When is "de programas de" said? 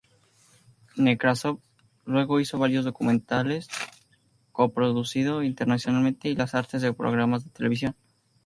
6.81-7.51